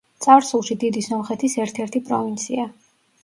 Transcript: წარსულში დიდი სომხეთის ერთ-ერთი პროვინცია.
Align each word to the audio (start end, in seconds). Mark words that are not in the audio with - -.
წარსულში 0.25 0.77
დიდი 0.83 1.03
სომხეთის 1.07 1.57
ერთ-ერთი 1.65 2.03
პროვინცია. 2.09 2.65